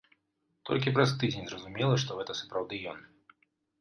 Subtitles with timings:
[0.69, 2.99] Толькі праз тыдзень зразумела, што гэта сапраўды ён.